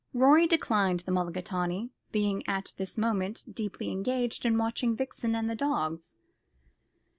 [0.15, 5.53] Rorie declined the mulligatawny, being at this moment deeply engaged in watching Vixen and the
[5.53, 6.15] dogs.